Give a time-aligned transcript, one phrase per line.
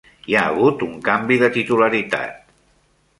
[0.29, 2.41] Hi ha hagut un canvi de titularitat.